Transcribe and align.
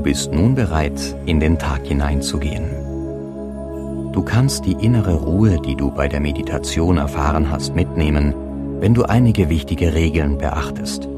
bist 0.00 0.32
nun 0.32 0.54
bereit, 0.54 1.14
in 1.26 1.40
den 1.40 1.58
Tag 1.58 1.86
hineinzugehen. 1.86 2.64
Du 4.12 4.22
kannst 4.22 4.66
die 4.66 4.72
innere 4.72 5.14
Ruhe, 5.14 5.60
die 5.60 5.76
du 5.76 5.90
bei 5.90 6.08
der 6.08 6.20
Meditation 6.20 6.96
erfahren 6.96 7.50
hast, 7.50 7.74
mitnehmen, 7.74 8.34
wenn 8.80 8.94
du 8.94 9.04
einige 9.04 9.48
wichtige 9.48 9.94
Regeln 9.94 10.38
beachtest. 10.38 11.08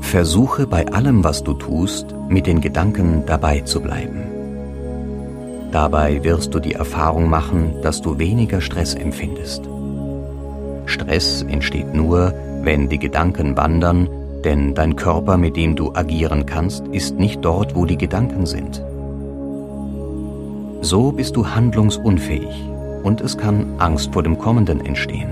Versuche 0.00 0.66
bei 0.66 0.86
allem, 0.88 1.24
was 1.24 1.42
du 1.42 1.52
tust, 1.52 2.14
mit 2.28 2.46
den 2.46 2.60
Gedanken 2.60 3.24
dabei 3.26 3.60
zu 3.60 3.80
bleiben. 3.80 4.22
Dabei 5.72 6.24
wirst 6.24 6.54
du 6.54 6.60
die 6.60 6.72
Erfahrung 6.72 7.28
machen, 7.28 7.74
dass 7.82 8.00
du 8.00 8.18
weniger 8.18 8.60
Stress 8.60 8.94
empfindest. 8.94 9.68
Stress 10.86 11.42
entsteht 11.42 11.92
nur, 11.92 12.32
wenn 12.66 12.88
die 12.88 12.98
Gedanken 12.98 13.56
wandern, 13.56 14.08
denn 14.44 14.74
dein 14.74 14.96
Körper, 14.96 15.36
mit 15.36 15.56
dem 15.56 15.76
du 15.76 15.94
agieren 15.94 16.46
kannst, 16.46 16.86
ist 16.88 17.16
nicht 17.16 17.44
dort, 17.44 17.76
wo 17.76 17.86
die 17.86 17.96
Gedanken 17.96 18.44
sind. 18.44 18.82
So 20.82 21.12
bist 21.12 21.36
du 21.36 21.46
handlungsunfähig 21.46 22.64
und 23.04 23.20
es 23.20 23.38
kann 23.38 23.66
Angst 23.78 24.12
vor 24.12 24.24
dem 24.24 24.36
Kommenden 24.36 24.84
entstehen. 24.84 25.30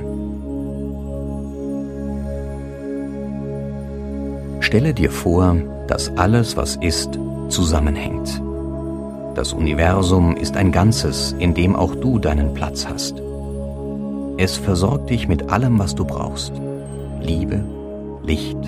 Stelle 4.61 4.95
dir 4.95 5.11
vor, 5.11 5.56
dass 5.89 6.16
alles, 6.16 6.56
was 6.56 6.77
ist, 6.77 7.19
zusammenhängt. 7.48 8.41
Das 9.34 9.53
Universum 9.53 10.36
ist 10.36 10.56
ein 10.56 10.70
Ganzes, 10.70 11.34
in 11.41 11.53
dem 11.53 11.75
auch 11.75 11.97
du 11.97 12.20
deinen 12.20 12.55
Platz 12.55 12.86
hast. 12.89 13.20
Es 14.36 14.56
versorgt 14.56 15.11
dich 15.11 15.27
mit 15.27 15.51
allem, 15.51 15.80
was 15.80 15.97
du 15.97 16.05
brauchst. 16.05 16.53
Liebe, 17.25 17.64
Licht, 18.22 18.58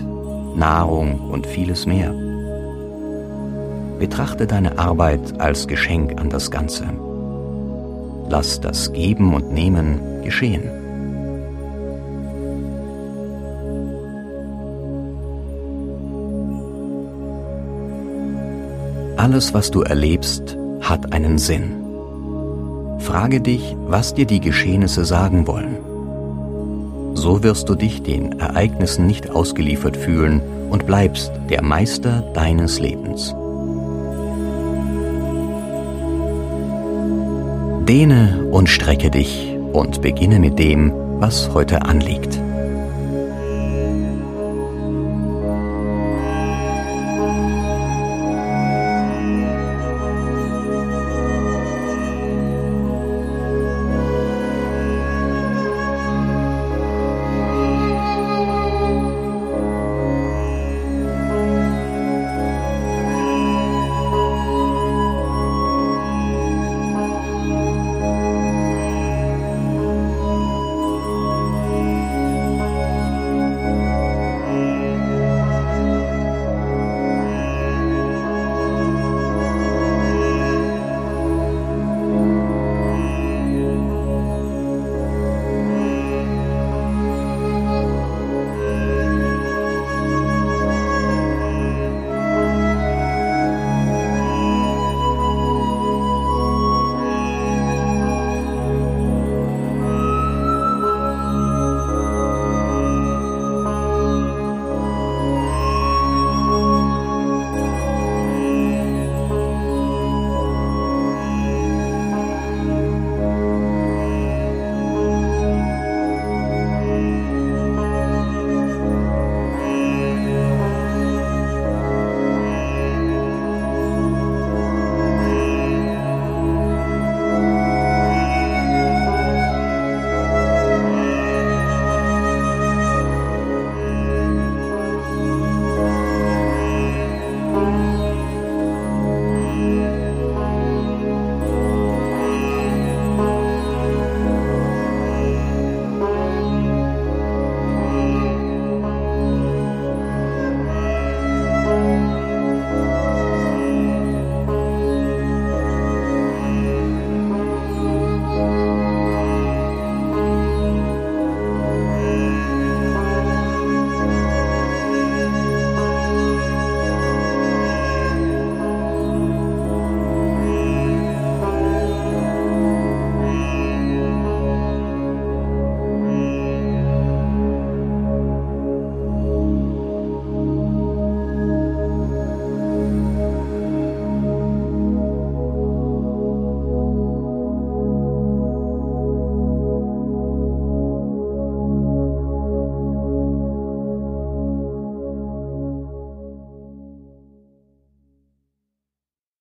Nahrung 0.57 1.21
und 1.31 1.47
vieles 1.47 1.85
mehr. 1.85 2.15
Betrachte 3.99 4.47
deine 4.47 4.79
Arbeit 4.79 5.39
als 5.39 5.67
Geschenk 5.67 6.19
an 6.19 6.31
das 6.31 6.51
Ganze. 6.51 6.84
Lass 8.31 8.61
das 8.61 8.93
Geben 8.93 9.34
und 9.34 9.53
Nehmen 9.53 10.23
geschehen. 10.25 10.62
Alles, 19.19 19.53
was 19.53 19.71
du 19.71 19.83
erlebst, 19.83 20.57
hat 20.81 21.12
einen 21.12 21.39
Sinn. 21.39 21.73
Frage 23.01 23.41
dich, 23.41 23.77
was 23.87 24.15
dir 24.15 24.27
die 24.27 24.41
Geschehnisse 24.41 25.05
sagen 25.05 25.47
wollen. 25.47 25.86
So 27.27 27.43
wirst 27.43 27.69
du 27.69 27.75
dich 27.75 28.05
den 28.05 28.39
Ereignissen 28.39 29.05
nicht 29.09 29.31
ausgeliefert 29.31 29.97
fühlen 29.97 30.41
und 30.71 30.87
bleibst 30.87 31.33
der 31.51 31.61
Meister 31.61 32.23
deines 32.35 32.79
Lebens. 32.79 33.35
Dehne 37.85 38.47
und 38.53 38.69
strecke 38.69 39.11
dich 39.11 39.57
und 39.73 40.03
beginne 40.03 40.39
mit 40.39 40.61
dem, 40.61 40.93
was 41.19 41.53
heute 41.53 41.83
anliegt. 41.83 42.46